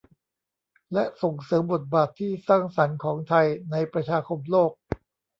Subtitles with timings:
[0.93, 4.71] และส่งเสริมบทบาทที่สร้างสรรค์ของไทยในประชาคมโลก